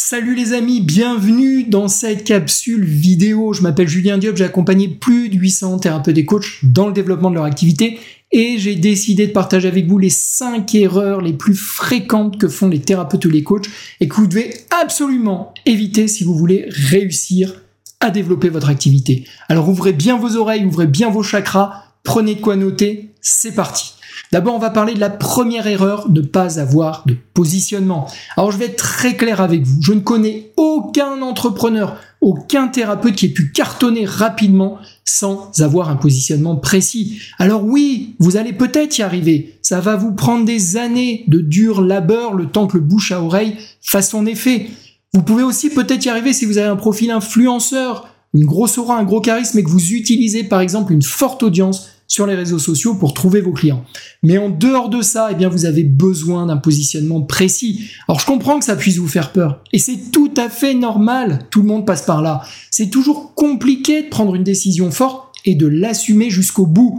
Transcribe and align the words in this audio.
Salut 0.00 0.36
les 0.36 0.52
amis, 0.52 0.80
bienvenue 0.80 1.64
dans 1.64 1.88
cette 1.88 2.22
capsule 2.22 2.84
vidéo. 2.84 3.52
Je 3.52 3.62
m'appelle 3.62 3.88
Julien 3.88 4.16
Diop, 4.16 4.36
j'ai 4.36 4.44
accompagné 4.44 4.86
plus 4.86 5.28
de 5.28 5.36
800 5.36 5.80
thérapeutes 5.80 6.16
et 6.16 6.24
coachs 6.24 6.60
dans 6.62 6.86
le 6.86 6.92
développement 6.92 7.30
de 7.30 7.34
leur 7.34 7.44
activité 7.44 7.98
et 8.30 8.58
j'ai 8.58 8.76
décidé 8.76 9.26
de 9.26 9.32
partager 9.32 9.66
avec 9.66 9.88
vous 9.88 9.98
les 9.98 10.08
5 10.08 10.72
erreurs 10.76 11.20
les 11.20 11.32
plus 11.32 11.56
fréquentes 11.56 12.38
que 12.38 12.46
font 12.46 12.68
les 12.68 12.80
thérapeutes 12.80 13.24
ou 13.24 13.28
les 13.28 13.42
coachs 13.42 13.66
et 13.98 14.06
que 14.06 14.14
vous 14.14 14.28
devez 14.28 14.54
absolument 14.80 15.52
éviter 15.66 16.06
si 16.06 16.22
vous 16.22 16.34
voulez 16.34 16.66
réussir 16.68 17.60
à 17.98 18.10
développer 18.10 18.50
votre 18.50 18.68
activité. 18.68 19.26
Alors 19.48 19.68
ouvrez 19.68 19.92
bien 19.92 20.16
vos 20.16 20.36
oreilles, 20.36 20.64
ouvrez 20.64 20.86
bien 20.86 21.10
vos 21.10 21.24
chakras, 21.24 21.87
prenez 22.02 22.40
quoi 22.40 22.56
noter, 22.56 23.14
c'est 23.20 23.54
parti. 23.54 23.92
D'abord, 24.32 24.54
on 24.54 24.58
va 24.58 24.70
parler 24.70 24.94
de 24.94 25.00
la 25.00 25.10
première 25.10 25.66
erreur, 25.66 26.10
ne 26.10 26.20
pas 26.20 26.60
avoir 26.60 27.04
de 27.06 27.16
positionnement. 27.34 28.08
Alors, 28.36 28.52
je 28.52 28.58
vais 28.58 28.66
être 28.66 28.76
très 28.76 29.16
clair 29.16 29.40
avec 29.40 29.62
vous. 29.62 29.80
Je 29.82 29.92
ne 29.92 30.00
connais 30.00 30.52
aucun 30.56 31.22
entrepreneur, 31.22 31.96
aucun 32.20 32.68
thérapeute 32.68 33.14
qui 33.14 33.26
ait 33.26 33.30
pu 33.30 33.52
cartonner 33.52 34.04
rapidement 34.04 34.78
sans 35.04 35.50
avoir 35.60 35.88
un 35.88 35.96
positionnement 35.96 36.56
précis. 36.56 37.20
Alors 37.38 37.64
oui, 37.64 38.16
vous 38.18 38.36
allez 38.36 38.52
peut-être 38.52 38.98
y 38.98 39.02
arriver. 39.02 39.58
Ça 39.62 39.80
va 39.80 39.96
vous 39.96 40.12
prendre 40.12 40.44
des 40.44 40.76
années 40.76 41.24
de 41.28 41.40
dur 41.40 41.80
labeur, 41.80 42.34
le 42.34 42.46
temps 42.46 42.66
que 42.66 42.76
le 42.76 42.82
bouche 42.82 43.12
à 43.12 43.22
oreille 43.22 43.56
fasse 43.80 44.10
son 44.10 44.26
effet. 44.26 44.68
Vous 45.14 45.22
pouvez 45.22 45.42
aussi 45.42 45.70
peut-être 45.70 46.04
y 46.04 46.10
arriver 46.10 46.32
si 46.32 46.44
vous 46.44 46.58
avez 46.58 46.68
un 46.68 46.76
profil 46.76 47.10
influenceur, 47.10 48.08
une 48.38 48.46
grosse 48.46 48.78
aura, 48.78 48.96
un 48.96 49.04
gros 49.04 49.20
charisme 49.20 49.58
et 49.58 49.64
que 49.64 49.68
vous 49.68 49.92
utilisez 49.92 50.44
par 50.44 50.60
exemple 50.60 50.92
une 50.92 51.02
forte 51.02 51.42
audience 51.42 51.88
sur 52.06 52.24
les 52.24 52.36
réseaux 52.36 52.60
sociaux 52.60 52.94
pour 52.94 53.12
trouver 53.12 53.40
vos 53.40 53.50
clients. 53.52 53.84
Mais 54.22 54.38
en 54.38 54.48
dehors 54.48 54.88
de 54.88 55.02
ça, 55.02 55.28
eh 55.32 55.34
bien, 55.34 55.48
vous 55.48 55.66
avez 55.66 55.82
besoin 55.82 56.46
d'un 56.46 56.56
positionnement 56.56 57.20
précis. 57.20 57.90
Alors, 58.06 58.20
je 58.20 58.26
comprends 58.26 58.60
que 58.60 58.64
ça 58.64 58.76
puisse 58.76 58.96
vous 58.96 59.08
faire 59.08 59.32
peur. 59.32 59.62
Et 59.72 59.78
c'est 59.78 60.10
tout 60.12 60.32
à 60.36 60.48
fait 60.48 60.74
normal. 60.74 61.40
Tout 61.50 61.62
le 61.62 61.68
monde 61.68 61.84
passe 61.84 62.02
par 62.02 62.22
là. 62.22 62.42
C'est 62.70 62.90
toujours 62.90 63.34
compliqué 63.34 64.04
de 64.04 64.08
prendre 64.08 64.36
une 64.36 64.44
décision 64.44 64.90
forte 64.90 65.34
et 65.44 65.56
de 65.56 65.66
l'assumer 65.66 66.30
jusqu'au 66.30 66.66
bout. 66.66 66.96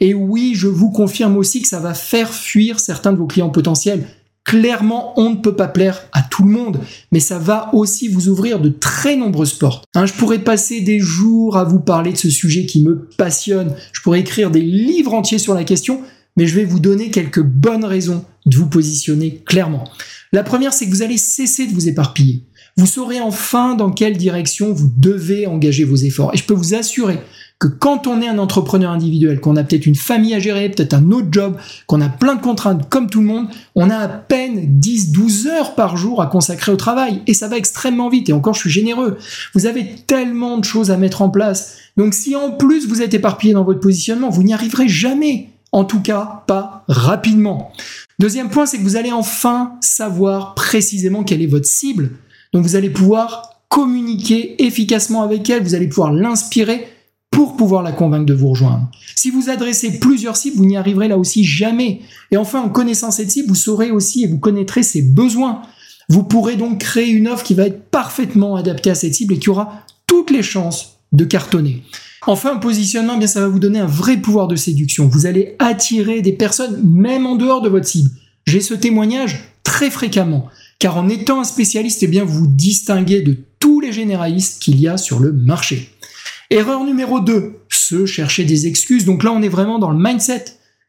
Et 0.00 0.12
oui, 0.12 0.52
je 0.54 0.68
vous 0.68 0.90
confirme 0.90 1.38
aussi 1.38 1.62
que 1.62 1.68
ça 1.68 1.80
va 1.80 1.94
faire 1.94 2.32
fuir 2.32 2.80
certains 2.80 3.12
de 3.12 3.18
vos 3.18 3.26
clients 3.26 3.50
potentiels. 3.50 4.06
Clairement, 4.44 5.18
on 5.18 5.30
ne 5.30 5.36
peut 5.36 5.54
pas 5.54 5.68
plaire 5.68 6.02
à 6.12 6.22
tout 6.22 6.42
le 6.42 6.50
monde, 6.50 6.80
mais 7.12 7.20
ça 7.20 7.38
va 7.38 7.70
aussi 7.74 8.08
vous 8.08 8.28
ouvrir 8.28 8.58
de 8.58 8.68
très 8.68 9.16
nombreuses 9.16 9.54
portes. 9.54 9.84
Hein, 9.94 10.04
je 10.06 10.12
pourrais 10.14 10.40
passer 10.40 10.80
des 10.80 10.98
jours 10.98 11.56
à 11.56 11.64
vous 11.64 11.78
parler 11.78 12.12
de 12.12 12.16
ce 12.16 12.28
sujet 12.28 12.66
qui 12.66 12.82
me 12.82 13.08
passionne, 13.16 13.74
je 13.92 14.00
pourrais 14.00 14.20
écrire 14.20 14.50
des 14.50 14.60
livres 14.60 15.14
entiers 15.14 15.38
sur 15.38 15.54
la 15.54 15.64
question, 15.64 16.02
mais 16.36 16.46
je 16.46 16.56
vais 16.56 16.64
vous 16.64 16.80
donner 16.80 17.10
quelques 17.10 17.42
bonnes 17.42 17.84
raisons 17.84 18.24
de 18.46 18.56
vous 18.56 18.68
positionner 18.68 19.42
clairement. 19.46 19.84
La 20.32 20.42
première, 20.42 20.72
c'est 20.72 20.86
que 20.86 20.90
vous 20.90 21.02
allez 21.02 21.18
cesser 21.18 21.66
de 21.66 21.72
vous 21.72 21.88
éparpiller. 21.88 22.42
Vous 22.76 22.86
saurez 22.86 23.20
enfin 23.20 23.74
dans 23.74 23.90
quelle 23.90 24.16
direction 24.16 24.72
vous 24.72 24.90
devez 24.96 25.46
engager 25.46 25.84
vos 25.84 25.96
efforts. 25.96 26.32
Et 26.32 26.38
je 26.38 26.44
peux 26.44 26.54
vous 26.54 26.74
assurer 26.74 27.18
que 27.62 27.68
quand 27.68 28.08
on 28.08 28.20
est 28.20 28.26
un 28.26 28.38
entrepreneur 28.38 28.90
individuel, 28.90 29.38
qu'on 29.38 29.54
a 29.54 29.62
peut-être 29.62 29.86
une 29.86 29.94
famille 29.94 30.34
à 30.34 30.40
gérer, 30.40 30.68
peut-être 30.68 30.94
un 30.94 31.12
autre 31.12 31.28
job, 31.30 31.56
qu'on 31.86 32.00
a 32.00 32.08
plein 32.08 32.34
de 32.34 32.40
contraintes 32.40 32.88
comme 32.88 33.08
tout 33.08 33.20
le 33.20 33.26
monde, 33.26 33.46
on 33.76 33.88
a 33.88 33.98
à 33.98 34.08
peine 34.08 34.80
10, 34.80 35.12
12 35.12 35.46
heures 35.46 35.76
par 35.76 35.96
jour 35.96 36.20
à 36.20 36.26
consacrer 36.26 36.72
au 36.72 36.76
travail 36.76 37.22
et 37.28 37.34
ça 37.34 37.46
va 37.46 37.56
extrêmement 37.56 38.08
vite 38.08 38.28
et 38.28 38.32
encore 38.32 38.54
je 38.54 38.62
suis 38.62 38.70
généreux. 38.70 39.16
Vous 39.54 39.66
avez 39.66 39.94
tellement 40.08 40.58
de 40.58 40.64
choses 40.64 40.90
à 40.90 40.96
mettre 40.96 41.22
en 41.22 41.30
place. 41.30 41.76
Donc 41.96 42.14
si 42.14 42.34
en 42.34 42.50
plus 42.50 42.88
vous 42.88 43.00
êtes 43.00 43.14
éparpillé 43.14 43.54
dans 43.54 43.62
votre 43.62 43.78
positionnement, 43.78 44.28
vous 44.28 44.42
n'y 44.42 44.54
arriverez 44.54 44.88
jamais. 44.88 45.50
En 45.70 45.84
tout 45.84 46.00
cas, 46.00 46.42
pas 46.48 46.84
rapidement. 46.88 47.70
Deuxième 48.18 48.50
point, 48.50 48.66
c'est 48.66 48.78
que 48.78 48.82
vous 48.82 48.96
allez 48.96 49.12
enfin 49.12 49.74
savoir 49.80 50.56
précisément 50.56 51.22
quelle 51.22 51.42
est 51.42 51.46
votre 51.46 51.66
cible. 51.66 52.10
Donc 52.52 52.64
vous 52.64 52.74
allez 52.74 52.90
pouvoir 52.90 53.60
communiquer 53.68 54.62
efficacement 54.64 55.22
avec 55.22 55.48
elle, 55.48 55.62
vous 55.62 55.76
allez 55.76 55.88
pouvoir 55.88 56.12
l'inspirer 56.12 56.88
pour 57.32 57.56
pouvoir 57.56 57.82
la 57.82 57.90
convaincre 57.90 58.26
de 58.26 58.34
vous 58.34 58.50
rejoindre. 58.50 58.88
Si 59.16 59.30
vous 59.30 59.48
adressez 59.50 59.98
plusieurs 59.98 60.36
cibles, 60.36 60.58
vous 60.58 60.66
n'y 60.66 60.76
arriverez 60.76 61.08
là 61.08 61.18
aussi 61.18 61.44
jamais. 61.44 62.00
Et 62.30 62.36
enfin, 62.36 62.60
en 62.60 62.68
connaissant 62.68 63.10
cette 63.10 63.32
cible, 63.32 63.48
vous 63.48 63.56
saurez 63.56 63.90
aussi 63.90 64.22
et 64.22 64.26
vous 64.28 64.38
connaîtrez 64.38 64.84
ses 64.84 65.02
besoins. 65.02 65.62
Vous 66.08 66.22
pourrez 66.22 66.56
donc 66.56 66.78
créer 66.78 67.08
une 67.08 67.26
offre 67.26 67.42
qui 67.42 67.54
va 67.54 67.66
être 67.66 67.84
parfaitement 67.90 68.54
adaptée 68.54 68.90
à 68.90 68.94
cette 68.94 69.14
cible 69.14 69.34
et 69.34 69.38
qui 69.38 69.50
aura 69.50 69.84
toutes 70.06 70.30
les 70.30 70.42
chances 70.42 70.98
de 71.12 71.24
cartonner. 71.24 71.82
Enfin, 72.26 72.56
positionnement, 72.56 73.14
eh 73.16 73.18
bien, 73.18 73.26
ça 73.26 73.40
va 73.40 73.48
vous 73.48 73.58
donner 73.58 73.80
un 73.80 73.86
vrai 73.86 74.18
pouvoir 74.18 74.46
de 74.46 74.56
séduction. 74.56 75.08
Vous 75.08 75.26
allez 75.26 75.56
attirer 75.58 76.20
des 76.20 76.32
personnes 76.32 76.80
même 76.84 77.26
en 77.26 77.36
dehors 77.36 77.62
de 77.62 77.68
votre 77.68 77.86
cible. 77.86 78.10
J'ai 78.46 78.60
ce 78.60 78.74
témoignage 78.74 79.44
très 79.64 79.90
fréquemment, 79.90 80.48
car 80.78 80.98
en 80.98 81.08
étant 81.08 81.40
un 81.40 81.44
spécialiste, 81.44 82.02
eh 82.02 82.08
bien, 82.08 82.24
vous 82.24 82.40
vous 82.40 82.46
distinguez 82.46 83.22
de 83.22 83.38
tous 83.58 83.80
les 83.80 83.92
généralistes 83.92 84.62
qu'il 84.62 84.78
y 84.78 84.86
a 84.86 84.98
sur 84.98 85.18
le 85.18 85.32
marché. 85.32 85.91
Erreur 86.52 86.84
numéro 86.84 87.18
2, 87.18 87.60
se 87.70 88.04
chercher 88.04 88.44
des 88.44 88.66
excuses. 88.66 89.06
Donc 89.06 89.22
là, 89.22 89.32
on 89.32 89.40
est 89.40 89.48
vraiment 89.48 89.78
dans 89.78 89.90
le 89.90 89.98
mindset. 89.98 90.44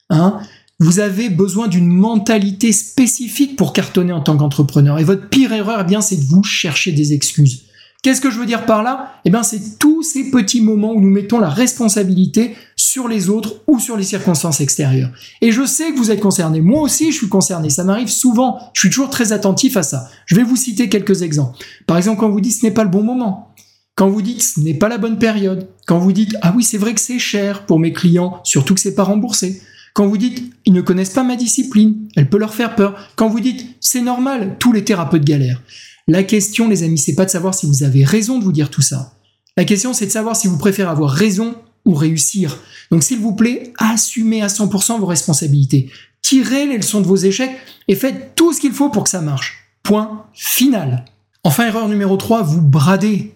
Hein. 0.09 0.39
vous 0.79 0.99
avez 0.99 1.29
besoin 1.29 1.69
d'une 1.69 1.87
mentalité 1.87 2.73
spécifique 2.73 3.55
pour 3.55 3.71
cartonner 3.71 4.11
en 4.11 4.19
tant 4.19 4.35
qu'entrepreneur. 4.35 4.99
Et 4.99 5.05
votre 5.05 5.29
pire 5.29 5.53
erreur, 5.53 5.79
eh 5.79 5.83
bien, 5.85 6.01
c'est 6.01 6.17
de 6.17 6.25
vous 6.25 6.43
chercher 6.43 6.91
des 6.91 7.13
excuses. 7.13 7.63
Qu'est-ce 8.01 8.19
que 8.19 8.29
je 8.29 8.37
veux 8.37 8.45
dire 8.45 8.65
par 8.65 8.83
là? 8.83 9.13
Eh 9.23 9.29
bien, 9.29 9.41
c'est 9.41 9.79
tous 9.79 10.03
ces 10.03 10.29
petits 10.29 10.59
moments 10.59 10.91
où 10.91 10.99
nous 10.99 11.09
mettons 11.09 11.39
la 11.39 11.47
responsabilité 11.47 12.57
sur 12.75 13.07
les 13.07 13.29
autres 13.29 13.61
ou 13.65 13.79
sur 13.79 13.95
les 13.95 14.03
circonstances 14.03 14.59
extérieures. 14.59 15.11
Et 15.39 15.53
je 15.53 15.65
sais 15.65 15.93
que 15.93 15.97
vous 15.97 16.11
êtes 16.11 16.19
concerné. 16.19 16.59
Moi 16.59 16.81
aussi, 16.81 17.13
je 17.13 17.17
suis 17.19 17.29
concerné. 17.29 17.69
Ça 17.69 17.85
m'arrive 17.85 18.09
souvent. 18.09 18.59
Je 18.73 18.81
suis 18.81 18.89
toujours 18.89 19.09
très 19.09 19.31
attentif 19.31 19.77
à 19.77 19.83
ça. 19.83 20.09
Je 20.25 20.35
vais 20.35 20.43
vous 20.43 20.57
citer 20.57 20.89
quelques 20.89 21.21
exemples. 21.21 21.57
Par 21.87 21.95
exemple, 21.95 22.19
quand 22.19 22.29
vous 22.29 22.41
dites 22.41 22.59
ce 22.59 22.65
n'est 22.65 22.73
pas 22.73 22.83
le 22.83 22.89
bon 22.89 23.03
moment. 23.03 23.53
Quand 23.95 24.09
vous 24.09 24.21
dites 24.21 24.41
ce 24.41 24.59
n'est 24.59 24.73
pas 24.73 24.89
la 24.89 24.97
bonne 24.97 25.19
période, 25.19 25.67
quand 25.85 25.99
vous 25.99 26.11
dites 26.11 26.35
ah 26.41 26.53
oui 26.55 26.63
c'est 26.63 26.77
vrai 26.77 26.93
que 26.93 27.01
c'est 27.01 27.19
cher 27.19 27.65
pour 27.65 27.79
mes 27.79 27.93
clients, 27.93 28.41
surtout 28.43 28.73
que 28.73 28.79
c'est 28.79 28.95
pas 28.95 29.03
remboursé, 29.03 29.61
quand 29.93 30.07
vous 30.07 30.17
dites 30.17 30.51
ils 30.65 30.73
ne 30.73 30.81
connaissent 30.81 31.11
pas 31.11 31.23
ma 31.23 31.35
discipline, 31.35 32.07
elle 32.15 32.29
peut 32.29 32.39
leur 32.39 32.53
faire 32.53 32.75
peur, 32.75 32.97
quand 33.15 33.29
vous 33.29 33.39
dites 33.39 33.75
c'est 33.79 34.01
normal, 34.01 34.57
tous 34.59 34.71
les 34.71 34.83
thérapeutes 34.83 35.25
galèrent. 35.25 35.61
La 36.07 36.23
question 36.23 36.67
les 36.67 36.83
amis 36.83 36.97
c'est 36.97 37.15
pas 37.15 37.25
de 37.25 37.29
savoir 37.29 37.53
si 37.53 37.65
vous 37.67 37.83
avez 37.83 38.03
raison 38.03 38.39
de 38.39 38.43
vous 38.43 38.51
dire 38.51 38.69
tout 38.69 38.81
ça. 38.81 39.13
La 39.57 39.65
question 39.65 39.93
c'est 39.93 40.07
de 40.07 40.11
savoir 40.11 40.35
si 40.35 40.47
vous 40.47 40.57
préférez 40.57 40.89
avoir 40.89 41.11
raison 41.11 41.55
ou 41.85 41.93
réussir. 41.93 42.57
Donc 42.91 43.03
s'il 43.03 43.19
vous 43.19 43.35
plaît, 43.35 43.73
assumez 43.77 44.41
à 44.41 44.47
100% 44.47 44.99
vos 44.99 45.05
responsabilités. 45.05 45.91
Tirez 46.21 46.65
les 46.65 46.77
leçons 46.77 47.01
de 47.01 47.05
vos 47.05 47.17
échecs 47.17 47.55
et 47.87 47.95
faites 47.95 48.33
tout 48.35 48.53
ce 48.53 48.61
qu'il 48.61 48.71
faut 48.71 48.89
pour 48.89 49.03
que 49.03 49.09
ça 49.09 49.21
marche. 49.21 49.67
Point 49.83 50.25
final. 50.33 51.05
Enfin, 51.43 51.67
erreur 51.67 51.89
numéro 51.89 52.15
3, 52.15 52.41
vous 52.41 52.61
bradez. 52.61 53.33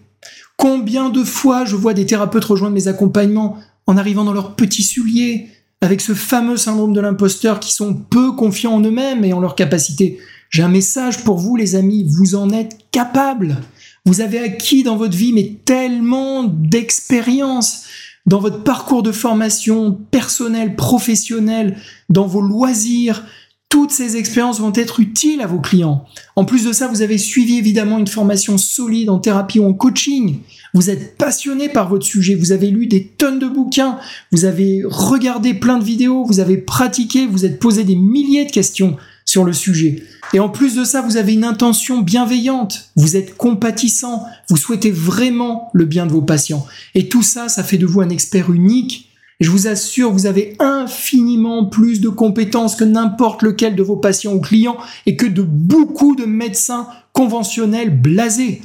Combien 0.56 1.10
de 1.10 1.22
fois 1.22 1.64
je 1.64 1.76
vois 1.76 1.94
des 1.94 2.06
thérapeutes 2.06 2.44
rejoindre 2.44 2.74
mes 2.74 2.88
accompagnements 2.88 3.58
en 3.86 3.96
arrivant 3.96 4.24
dans 4.24 4.32
leur 4.32 4.54
petit 4.54 4.82
soulier, 4.82 5.48
avec 5.80 6.00
ce 6.00 6.12
fameux 6.14 6.56
syndrome 6.56 6.92
de 6.92 7.00
l'imposteur 7.00 7.60
qui 7.60 7.72
sont 7.72 7.94
peu 7.94 8.32
confiants 8.32 8.74
en 8.74 8.80
eux-mêmes 8.80 9.24
et 9.24 9.32
en 9.32 9.40
leurs 9.40 9.54
capacités. 9.54 10.18
J'ai 10.50 10.62
un 10.62 10.68
message 10.68 11.24
pour 11.24 11.38
vous 11.38 11.56
les 11.56 11.76
amis, 11.76 12.06
vous 12.08 12.34
en 12.34 12.50
êtes 12.50 12.76
capables. 12.90 13.56
Vous 14.04 14.20
avez 14.20 14.38
acquis 14.38 14.82
dans 14.82 14.96
votre 14.96 15.16
vie 15.16 15.32
mais 15.32 15.60
tellement 15.64 16.44
d'expérience 16.44 17.84
dans 18.26 18.40
votre 18.40 18.62
parcours 18.62 19.02
de 19.02 19.12
formation 19.12 19.92
personnel, 20.10 20.76
professionnel, 20.76 21.78
dans 22.10 22.26
vos 22.26 22.42
loisirs, 22.42 23.24
toutes 23.68 23.90
ces 23.90 24.16
expériences 24.16 24.60
vont 24.60 24.72
être 24.74 24.98
utiles 25.00 25.42
à 25.42 25.46
vos 25.46 25.60
clients. 25.60 26.04
En 26.36 26.44
plus 26.44 26.64
de 26.64 26.72
ça, 26.72 26.88
vous 26.88 27.02
avez 27.02 27.18
suivi 27.18 27.58
évidemment 27.58 27.98
une 27.98 28.06
formation 28.06 28.56
solide 28.56 29.10
en 29.10 29.18
thérapie 29.18 29.58
ou 29.58 29.66
en 29.66 29.74
coaching. 29.74 30.38
Vous 30.72 30.88
êtes 30.88 31.16
passionné 31.18 31.68
par 31.68 31.88
votre 31.88 32.06
sujet, 32.06 32.34
vous 32.34 32.52
avez 32.52 32.68
lu 32.68 32.86
des 32.86 33.04
tonnes 33.04 33.38
de 33.38 33.46
bouquins, 33.46 33.98
vous 34.32 34.46
avez 34.46 34.82
regardé 34.84 35.52
plein 35.52 35.78
de 35.78 35.84
vidéos, 35.84 36.24
vous 36.24 36.40
avez 36.40 36.56
pratiqué, 36.56 37.26
vous 37.26 37.44
êtes 37.44 37.58
posé 37.58 37.84
des 37.84 37.96
milliers 37.96 38.46
de 38.46 38.50
questions 38.50 38.96
sur 39.24 39.44
le 39.44 39.52
sujet. 39.52 40.02
Et 40.32 40.40
en 40.40 40.48
plus 40.48 40.74
de 40.74 40.84
ça, 40.84 41.02
vous 41.02 41.18
avez 41.18 41.34
une 41.34 41.44
intention 41.44 42.00
bienveillante, 42.00 42.90
vous 42.96 43.16
êtes 43.16 43.36
compatissant, 43.36 44.24
vous 44.48 44.56
souhaitez 44.56 44.90
vraiment 44.90 45.70
le 45.74 45.84
bien 45.84 46.06
de 46.06 46.12
vos 46.12 46.22
patients. 46.22 46.66
Et 46.94 47.08
tout 47.08 47.22
ça, 47.22 47.48
ça 47.48 47.62
fait 47.62 47.78
de 47.78 47.86
vous 47.86 48.00
un 48.00 48.08
expert 48.08 48.50
unique 48.50 49.07
je 49.40 49.50
vous 49.50 49.68
assure, 49.68 50.12
vous 50.12 50.26
avez 50.26 50.56
infiniment 50.58 51.66
plus 51.66 52.00
de 52.00 52.08
compétences 52.08 52.74
que 52.74 52.84
n'importe 52.84 53.42
lequel 53.42 53.76
de 53.76 53.82
vos 53.82 53.96
patients 53.96 54.34
ou 54.34 54.40
clients 54.40 54.78
et 55.06 55.16
que 55.16 55.26
de 55.26 55.42
beaucoup 55.42 56.16
de 56.16 56.24
médecins 56.24 56.88
conventionnels 57.12 57.90
blasés. 57.90 58.62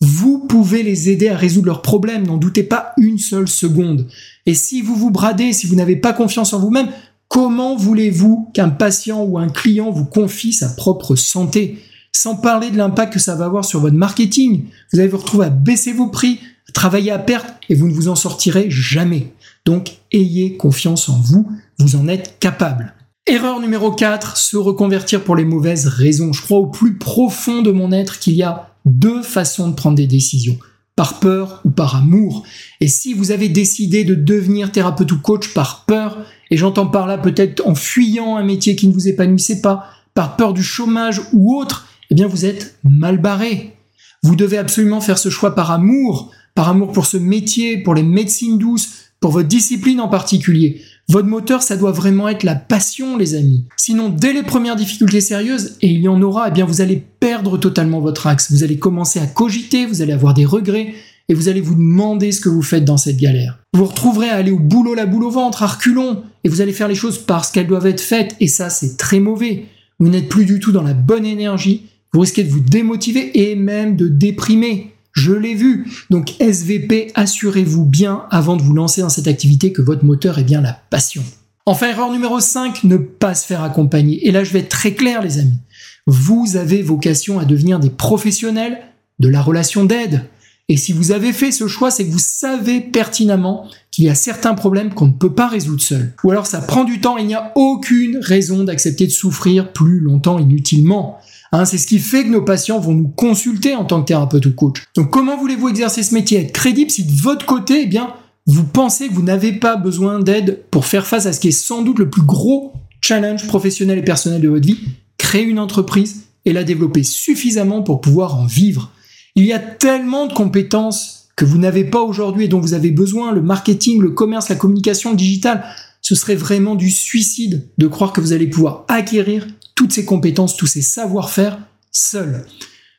Vous 0.00 0.38
pouvez 0.38 0.82
les 0.82 1.10
aider 1.10 1.28
à 1.28 1.36
résoudre 1.36 1.66
leurs 1.66 1.82
problèmes, 1.82 2.26
n'en 2.26 2.36
doutez 2.36 2.62
pas 2.62 2.92
une 2.98 3.18
seule 3.18 3.48
seconde. 3.48 4.08
Et 4.46 4.54
si 4.54 4.82
vous 4.82 4.96
vous 4.96 5.10
bradez, 5.10 5.52
si 5.52 5.66
vous 5.66 5.76
n'avez 5.76 5.96
pas 5.96 6.12
confiance 6.12 6.52
en 6.52 6.58
vous-même, 6.58 6.88
comment 7.28 7.76
voulez-vous 7.76 8.50
qu'un 8.52 8.68
patient 8.68 9.22
ou 9.22 9.38
un 9.38 9.48
client 9.48 9.90
vous 9.90 10.04
confie 10.04 10.52
sa 10.52 10.68
propre 10.68 11.16
santé? 11.16 11.78
Sans 12.12 12.36
parler 12.36 12.70
de 12.70 12.76
l'impact 12.76 13.14
que 13.14 13.18
ça 13.18 13.34
va 13.34 13.46
avoir 13.46 13.64
sur 13.64 13.80
votre 13.80 13.96
marketing. 13.96 14.64
Vous 14.92 15.00
allez 15.00 15.08
vous 15.08 15.18
retrouver 15.18 15.46
à 15.46 15.50
baisser 15.50 15.92
vos 15.92 16.08
prix, 16.08 16.40
à 16.68 16.72
travailler 16.72 17.10
à 17.10 17.18
perte 17.18 17.54
et 17.68 17.74
vous 17.74 17.88
ne 17.88 17.92
vous 17.92 18.08
en 18.08 18.16
sortirez 18.16 18.70
jamais. 18.70 19.32
Donc 19.64 19.98
ayez 20.12 20.56
confiance 20.56 21.08
en 21.08 21.18
vous, 21.18 21.50
vous 21.78 21.96
en 21.96 22.08
êtes 22.08 22.38
capable. 22.40 22.94
Erreur 23.26 23.60
numéro 23.60 23.92
4, 23.92 24.36
se 24.36 24.56
reconvertir 24.56 25.22
pour 25.22 25.36
les 25.36 25.44
mauvaises 25.44 25.86
raisons. 25.86 26.32
Je 26.32 26.42
crois 26.42 26.58
au 26.58 26.66
plus 26.66 26.98
profond 26.98 27.62
de 27.62 27.70
mon 27.70 27.92
être 27.92 28.18
qu'il 28.18 28.34
y 28.34 28.42
a 28.42 28.74
deux 28.84 29.22
façons 29.22 29.68
de 29.68 29.74
prendre 29.74 29.96
des 29.96 30.08
décisions, 30.08 30.58
par 30.96 31.20
peur 31.20 31.60
ou 31.64 31.70
par 31.70 31.94
amour. 31.94 32.42
Et 32.80 32.88
si 32.88 33.14
vous 33.14 33.30
avez 33.30 33.48
décidé 33.48 34.02
de 34.02 34.16
devenir 34.16 34.72
thérapeute 34.72 35.12
ou 35.12 35.20
coach 35.20 35.54
par 35.54 35.84
peur, 35.84 36.18
et 36.50 36.56
j'entends 36.56 36.88
par 36.88 37.06
là 37.06 37.16
peut-être 37.16 37.64
en 37.64 37.76
fuyant 37.76 38.36
un 38.36 38.44
métier 38.44 38.74
qui 38.74 38.88
ne 38.88 38.92
vous 38.92 39.06
épanouissait 39.06 39.60
pas, 39.60 39.86
par 40.14 40.36
peur 40.36 40.52
du 40.52 40.64
chômage 40.64 41.22
ou 41.32 41.56
autre, 41.56 41.86
eh 42.10 42.16
bien 42.16 42.26
vous 42.26 42.44
êtes 42.44 42.76
mal 42.82 43.18
barré. 43.18 43.76
Vous 44.24 44.34
devez 44.34 44.58
absolument 44.58 45.00
faire 45.00 45.18
ce 45.18 45.30
choix 45.30 45.54
par 45.54 45.70
amour, 45.70 46.32
par 46.54 46.68
amour 46.68 46.92
pour 46.92 47.06
ce 47.06 47.16
métier, 47.16 47.78
pour 47.78 47.94
les 47.94 48.02
médecines 48.02 48.58
douces, 48.58 49.12
pour 49.20 49.30
votre 49.30 49.48
discipline 49.48 50.00
en 50.00 50.08
particulier. 50.08 50.82
Votre 51.08 51.28
moteur, 51.28 51.62
ça 51.62 51.76
doit 51.76 51.92
vraiment 51.92 52.28
être 52.28 52.42
la 52.42 52.54
passion, 52.54 53.16
les 53.16 53.34
amis. 53.34 53.66
Sinon, 53.76 54.08
dès 54.08 54.32
les 54.32 54.42
premières 54.42 54.76
difficultés 54.76 55.20
sérieuses, 55.20 55.76
et 55.80 55.88
il 55.88 56.00
y 56.00 56.08
en 56.08 56.20
aura, 56.22 56.48
eh 56.48 56.50
bien 56.50 56.64
vous 56.64 56.80
allez 56.80 57.02
perdre 57.20 57.58
totalement 57.58 58.00
votre 58.00 58.26
axe. 58.26 58.52
Vous 58.52 58.64
allez 58.64 58.78
commencer 58.78 59.18
à 59.20 59.26
cogiter, 59.26 59.86
vous 59.86 60.02
allez 60.02 60.12
avoir 60.12 60.34
des 60.34 60.44
regrets, 60.44 60.94
et 61.28 61.34
vous 61.34 61.48
allez 61.48 61.60
vous 61.60 61.74
demander 61.74 62.32
ce 62.32 62.40
que 62.40 62.48
vous 62.48 62.62
faites 62.62 62.84
dans 62.84 62.96
cette 62.96 63.16
galère. 63.16 63.58
Vous 63.72 63.80
vous 63.80 63.86
retrouverez 63.90 64.28
à 64.28 64.36
aller 64.36 64.52
au 64.52 64.58
boulot 64.58 64.94
la 64.94 65.06
boule 65.06 65.24
au 65.24 65.30
ventre, 65.30 65.62
à 65.62 65.66
reculons, 65.66 66.22
et 66.44 66.48
vous 66.48 66.60
allez 66.60 66.72
faire 66.72 66.88
les 66.88 66.94
choses 66.94 67.18
parce 67.18 67.50
qu'elles 67.50 67.66
doivent 67.66 67.86
être 67.86 68.00
faites, 68.00 68.36
et 68.40 68.48
ça 68.48 68.70
c'est 68.70 68.96
très 68.96 69.20
mauvais. 69.20 69.66
Vous 69.98 70.08
n'êtes 70.08 70.28
plus 70.28 70.44
du 70.44 70.60
tout 70.60 70.72
dans 70.72 70.82
la 70.82 70.94
bonne 70.94 71.24
énergie, 71.24 71.86
vous 72.12 72.20
risquez 72.20 72.44
de 72.44 72.50
vous 72.50 72.60
démotiver 72.60 73.50
et 73.50 73.54
même 73.56 73.96
de 73.96 74.08
déprimer. 74.08 74.91
Je 75.12 75.32
l'ai 75.32 75.54
vu. 75.54 75.86
Donc 76.10 76.40
SVP, 76.40 77.12
assurez-vous 77.14 77.84
bien 77.84 78.24
avant 78.30 78.56
de 78.56 78.62
vous 78.62 78.74
lancer 78.74 79.02
dans 79.02 79.08
cette 79.08 79.28
activité 79.28 79.72
que 79.72 79.82
votre 79.82 80.04
moteur 80.04 80.38
est 80.38 80.44
bien 80.44 80.60
la 80.60 80.72
passion. 80.90 81.22
Enfin, 81.64 81.90
erreur 81.90 82.10
numéro 82.10 82.40
5, 82.40 82.84
ne 82.84 82.96
pas 82.96 83.34
se 83.34 83.46
faire 83.46 83.62
accompagner. 83.62 84.26
Et 84.26 84.32
là, 84.32 84.42
je 84.42 84.52
vais 84.52 84.60
être 84.60 84.68
très 84.68 84.94
clair, 84.94 85.22
les 85.22 85.38
amis. 85.38 85.58
Vous 86.06 86.56
avez 86.56 86.82
vocation 86.82 87.38
à 87.38 87.44
devenir 87.44 87.78
des 87.78 87.90
professionnels 87.90 88.78
de 89.20 89.28
la 89.28 89.40
relation 89.40 89.84
d'aide. 89.84 90.24
Et 90.68 90.76
si 90.76 90.92
vous 90.92 91.12
avez 91.12 91.32
fait 91.32 91.52
ce 91.52 91.66
choix, 91.66 91.90
c'est 91.90 92.06
que 92.06 92.12
vous 92.12 92.18
savez 92.18 92.80
pertinemment 92.80 93.68
qu'il 93.90 94.04
y 94.04 94.08
a 94.08 94.14
certains 94.14 94.54
problèmes 94.54 94.94
qu'on 94.94 95.08
ne 95.08 95.12
peut 95.12 95.34
pas 95.34 95.48
résoudre 95.48 95.82
seul. 95.82 96.14
Ou 96.24 96.30
alors 96.30 96.46
ça 96.46 96.60
prend 96.60 96.84
du 96.84 97.00
temps 97.00 97.18
et 97.18 97.22
il 97.22 97.26
n'y 97.26 97.34
a 97.34 97.52
aucune 97.56 98.18
raison 98.18 98.64
d'accepter 98.64 99.06
de 99.06 99.12
souffrir 99.12 99.72
plus 99.72 100.00
longtemps 100.00 100.38
inutilement. 100.38 101.18
Hein, 101.52 101.66
c'est 101.66 101.76
ce 101.76 101.86
qui 101.86 101.98
fait 101.98 102.24
que 102.24 102.30
nos 102.30 102.42
patients 102.42 102.80
vont 102.80 102.94
nous 102.94 103.08
consulter 103.08 103.74
en 103.74 103.84
tant 103.84 104.00
que 104.00 104.06
thérapeute 104.06 104.46
ou 104.46 104.54
coach. 104.54 104.84
Donc 104.96 105.10
comment 105.10 105.36
voulez-vous 105.36 105.68
exercer 105.68 106.02
ce 106.02 106.14
métier, 106.14 106.40
être 106.40 106.52
crédible? 106.52 106.90
Si 106.90 107.04
de 107.04 107.20
votre 107.20 107.44
côté, 107.44 107.82
eh 107.82 107.86
bien, 107.86 108.14
vous 108.46 108.64
pensez 108.64 109.08
que 109.08 109.14
vous 109.14 109.22
n'avez 109.22 109.52
pas 109.52 109.76
besoin 109.76 110.20
d'aide 110.20 110.62
pour 110.70 110.86
faire 110.86 111.06
face 111.06 111.26
à 111.26 111.32
ce 111.32 111.40
qui 111.40 111.48
est 111.48 111.52
sans 111.52 111.82
doute 111.82 111.98
le 111.98 112.08
plus 112.08 112.22
gros 112.22 112.72
challenge 113.02 113.46
professionnel 113.46 113.98
et 113.98 114.02
personnel 114.02 114.40
de 114.40 114.48
votre 114.48 114.66
vie, 114.66 114.78
créer 115.18 115.42
une 115.42 115.58
entreprise 115.58 116.22
et 116.44 116.52
la 116.52 116.64
développer 116.64 117.02
suffisamment 117.02 117.82
pour 117.82 118.00
pouvoir 118.00 118.36
en 118.36 118.46
vivre. 118.46 118.90
Il 119.34 119.44
y 119.44 119.52
a 119.52 119.58
tellement 119.58 120.26
de 120.26 120.34
compétences 120.34 121.28
que 121.36 121.46
vous 121.46 121.56
n'avez 121.58 121.84
pas 121.84 122.02
aujourd'hui 122.02 122.44
et 122.44 122.48
dont 122.48 122.60
vous 122.60 122.74
avez 122.74 122.90
besoin, 122.90 123.32
le 123.32 123.40
marketing, 123.40 124.00
le 124.00 124.10
commerce, 124.10 124.50
la 124.50 124.56
communication, 124.56 125.10
le 125.10 125.16
digital. 125.16 125.64
Ce 126.02 126.14
serait 126.14 126.34
vraiment 126.34 126.74
du 126.74 126.90
suicide 126.90 127.68
de 127.78 127.86
croire 127.86 128.12
que 128.12 128.20
vous 128.20 128.34
allez 128.34 128.46
pouvoir 128.46 128.84
acquérir 128.88 129.46
toutes 129.74 129.92
ces 129.92 130.04
compétences, 130.04 130.56
tous 130.56 130.66
ces 130.66 130.82
savoir-faire 130.82 131.58
seul. 131.90 132.44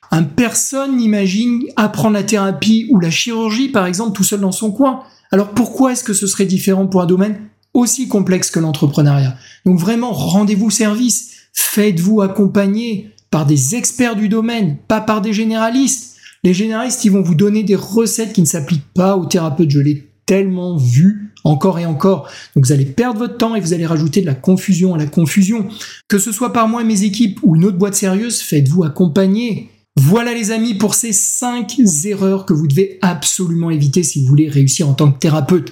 Un 0.09 0.23
personne 0.23 0.97
n'imagine 0.97 1.63
apprendre 1.75 2.15
la 2.15 2.23
thérapie 2.23 2.87
ou 2.89 2.99
la 2.99 3.11
chirurgie, 3.11 3.69
par 3.69 3.85
exemple, 3.85 4.15
tout 4.15 4.23
seul 4.23 4.39
dans 4.39 4.51
son 4.51 4.71
coin. 4.71 5.03
Alors 5.31 5.49
pourquoi 5.49 5.91
est-ce 5.91 6.03
que 6.03 6.13
ce 6.13 6.27
serait 6.27 6.45
différent 6.45 6.87
pour 6.87 7.01
un 7.01 7.05
domaine 7.05 7.41
aussi 7.73 8.07
complexe 8.07 8.49
que 8.49 8.59
l'entrepreneuriat? 8.59 9.35
Donc 9.65 9.79
vraiment, 9.79 10.11
rendez-vous 10.11 10.69
service, 10.69 11.31
faites-vous 11.53 12.21
accompagner 12.21 13.11
par 13.29 13.45
des 13.45 13.75
experts 13.75 14.15
du 14.15 14.29
domaine, 14.29 14.77
pas 14.87 15.01
par 15.01 15.21
des 15.21 15.33
généralistes. 15.33 16.12
Les 16.43 16.53
généralistes, 16.53 17.05
ils 17.05 17.11
vont 17.11 17.21
vous 17.21 17.35
donner 17.35 17.63
des 17.63 17.75
recettes 17.75 18.33
qui 18.33 18.41
ne 18.41 18.47
s'appliquent 18.47 18.93
pas 18.93 19.15
aux 19.15 19.25
thérapeutes. 19.25 19.71
Je 19.71 19.79
l'ai 19.79 20.09
tellement 20.25 20.77
vu 20.77 21.33
encore 21.43 21.79
et 21.79 21.85
encore. 21.85 22.29
Donc 22.55 22.65
vous 22.65 22.71
allez 22.71 22.85
perdre 22.85 23.19
votre 23.19 23.37
temps 23.37 23.55
et 23.55 23.59
vous 23.59 23.73
allez 23.73 23.85
rajouter 23.85 24.21
de 24.21 24.25
la 24.25 24.35
confusion 24.35 24.93
à 24.93 24.97
la 24.97 25.05
confusion. 25.05 25.67
Que 26.07 26.17
ce 26.17 26.31
soit 26.31 26.53
par 26.53 26.67
moi 26.67 26.83
mes 26.83 27.03
équipes 27.03 27.39
ou 27.43 27.55
une 27.55 27.65
autre 27.65 27.77
boîte 27.77 27.95
sérieuse, 27.95 28.41
faites-vous 28.41 28.83
accompagner. 28.83 29.69
Voilà 29.95 30.33
les 30.33 30.49
amis 30.49 30.73
pour 30.73 30.95
ces 30.95 31.13
5 31.13 31.77
erreurs 32.05 32.47
que 32.47 32.53
vous 32.53 32.65
devez 32.65 32.97
absolument 33.03 33.69
éviter 33.69 34.01
si 34.01 34.19
vous 34.19 34.27
voulez 34.27 34.49
réussir 34.49 34.89
en 34.89 34.93
tant 34.93 35.11
que 35.11 35.19
thérapeute. 35.19 35.71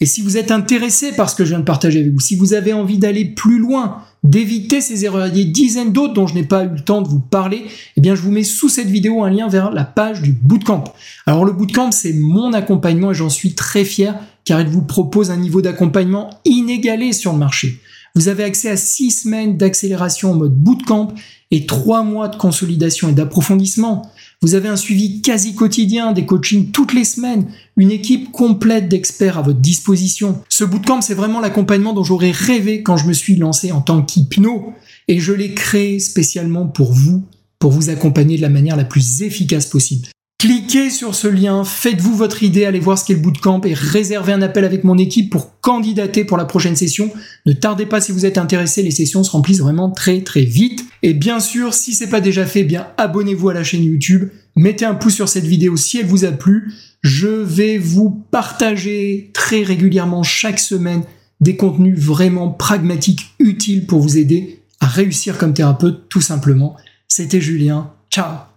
Et 0.00 0.04
si 0.04 0.20
vous 0.20 0.36
êtes 0.36 0.50
intéressé 0.50 1.12
par 1.12 1.30
ce 1.30 1.36
que 1.36 1.44
je 1.44 1.50
viens 1.50 1.60
de 1.60 1.64
partager 1.64 2.00
avec 2.00 2.12
vous, 2.12 2.20
si 2.20 2.36
vous 2.36 2.52
avez 2.52 2.74
envie 2.74 2.98
d'aller 2.98 3.24
plus 3.24 3.58
loin, 3.58 4.02
d'éviter 4.24 4.82
ces 4.82 5.06
erreurs, 5.06 5.26
il 5.28 5.38
y 5.38 5.40
a 5.40 5.44
des 5.44 5.50
dizaines 5.50 5.90
d'autres 5.90 6.12
dont 6.12 6.26
je 6.26 6.34
n'ai 6.34 6.44
pas 6.44 6.64
eu 6.64 6.68
le 6.68 6.80
temps 6.80 7.00
de 7.00 7.08
vous 7.08 7.20
parler, 7.20 7.64
eh 7.96 8.00
bien 8.02 8.14
je 8.14 8.20
vous 8.20 8.30
mets 8.30 8.44
sous 8.44 8.68
cette 8.68 8.88
vidéo 8.88 9.24
un 9.24 9.30
lien 9.30 9.48
vers 9.48 9.70
la 9.70 9.84
page 9.84 10.20
du 10.20 10.32
bootcamp. 10.32 10.84
Alors 11.24 11.46
le 11.46 11.52
bootcamp 11.52 11.92
c'est 11.92 12.12
mon 12.12 12.52
accompagnement 12.52 13.12
et 13.12 13.14
j'en 13.14 13.30
suis 13.30 13.54
très 13.54 13.86
fier 13.86 14.14
car 14.44 14.60
il 14.60 14.68
vous 14.68 14.82
propose 14.82 15.30
un 15.30 15.38
niveau 15.38 15.62
d'accompagnement 15.62 16.28
inégalé 16.44 17.12
sur 17.12 17.32
le 17.32 17.38
marché. 17.38 17.80
Vous 18.14 18.28
avez 18.28 18.44
accès 18.44 18.68
à 18.68 18.76
6 18.76 19.22
semaines 19.22 19.56
d'accélération 19.56 20.32
en 20.32 20.34
mode 20.34 20.54
bootcamp 20.54 21.14
et 21.50 21.64
3 21.64 22.02
mois 22.02 22.28
de 22.28 22.36
consolidation 22.36 23.08
et 23.08 23.12
d'approfondissement. 23.12 24.02
Vous 24.42 24.54
avez 24.54 24.68
un 24.68 24.76
suivi 24.76 25.22
quasi 25.22 25.54
quotidien, 25.54 26.12
des 26.12 26.26
coachings 26.26 26.72
toutes 26.72 26.92
les 26.92 27.04
semaines, 27.04 27.46
une 27.76 27.90
équipe 27.90 28.30
complète 28.30 28.88
d'experts 28.88 29.38
à 29.38 29.42
votre 29.42 29.60
disposition. 29.60 30.42
Ce 30.50 30.64
bootcamp, 30.64 31.00
c'est 31.00 31.14
vraiment 31.14 31.40
l'accompagnement 31.40 31.94
dont 31.94 32.04
j'aurais 32.04 32.32
rêvé 32.32 32.82
quand 32.82 32.98
je 32.98 33.06
me 33.06 33.14
suis 33.14 33.36
lancé 33.36 33.72
en 33.72 33.80
tant 33.80 34.02
qu'hypno 34.02 34.74
et 35.08 35.18
je 35.18 35.32
l'ai 35.32 35.54
créé 35.54 35.98
spécialement 35.98 36.66
pour 36.66 36.92
vous, 36.92 37.24
pour 37.58 37.70
vous 37.70 37.88
accompagner 37.88 38.36
de 38.36 38.42
la 38.42 38.50
manière 38.50 38.76
la 38.76 38.84
plus 38.84 39.22
efficace 39.22 39.66
possible. 39.66 40.08
Cliquez 40.42 40.90
sur 40.90 41.14
ce 41.14 41.28
lien, 41.28 41.62
faites-vous 41.62 42.16
votre 42.16 42.42
idée, 42.42 42.64
allez 42.64 42.80
voir 42.80 42.98
ce 42.98 43.04
qu'est 43.04 43.14
le 43.14 43.20
bootcamp 43.20 43.60
et 43.64 43.74
réservez 43.74 44.32
un 44.32 44.42
appel 44.42 44.64
avec 44.64 44.82
mon 44.82 44.98
équipe 44.98 45.30
pour 45.30 45.60
candidater 45.60 46.24
pour 46.24 46.36
la 46.36 46.46
prochaine 46.46 46.74
session. 46.74 47.12
Ne 47.46 47.52
tardez 47.52 47.86
pas 47.86 48.00
si 48.00 48.10
vous 48.10 48.26
êtes 48.26 48.38
intéressé, 48.38 48.82
les 48.82 48.90
sessions 48.90 49.22
se 49.22 49.30
remplissent 49.30 49.60
vraiment 49.60 49.92
très 49.92 50.22
très 50.22 50.42
vite. 50.42 50.84
Et 51.04 51.14
bien 51.14 51.38
sûr, 51.38 51.74
si 51.74 51.94
c'est 51.94 52.08
pas 52.08 52.20
déjà 52.20 52.44
fait, 52.44 52.64
bien 52.64 52.88
abonnez-vous 52.96 53.50
à 53.50 53.54
la 53.54 53.62
chaîne 53.62 53.84
YouTube, 53.84 54.30
mettez 54.56 54.84
un 54.84 54.96
pouce 54.96 55.14
sur 55.14 55.28
cette 55.28 55.46
vidéo 55.46 55.76
si 55.76 55.98
elle 55.98 56.06
vous 56.06 56.24
a 56.24 56.32
plu. 56.32 56.72
Je 57.02 57.28
vais 57.28 57.78
vous 57.78 58.10
partager 58.10 59.30
très 59.34 59.62
régulièrement 59.62 60.24
chaque 60.24 60.58
semaine 60.58 61.04
des 61.40 61.54
contenus 61.54 61.96
vraiment 61.96 62.50
pragmatiques, 62.50 63.32
utiles 63.38 63.86
pour 63.86 64.00
vous 64.00 64.18
aider 64.18 64.58
à 64.80 64.88
réussir 64.88 65.38
comme 65.38 65.54
thérapeute 65.54 66.08
tout 66.08 66.20
simplement. 66.20 66.74
C'était 67.06 67.40
Julien. 67.40 67.92
Ciao 68.10 68.48